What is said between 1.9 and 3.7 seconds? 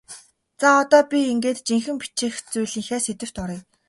бичих зүйлийнхээ сэдэвт оръё.